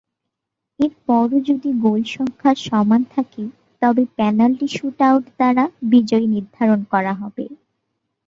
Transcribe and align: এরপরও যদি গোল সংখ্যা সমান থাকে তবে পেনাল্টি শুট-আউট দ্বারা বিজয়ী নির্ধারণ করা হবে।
এরপরও 0.79 1.37
যদি 1.49 1.69
গোল 1.83 2.01
সংখ্যা 2.15 2.51
সমান 2.65 3.01
থাকে 3.13 3.43
তবে 3.81 4.03
পেনাল্টি 4.17 4.67
শুট-আউট 4.75 5.25
দ্বারা 5.31 5.63
বিজয়ী 5.91 6.27
নির্ধারণ 6.35 6.79
করা 6.91 7.13
হবে। 7.21 7.45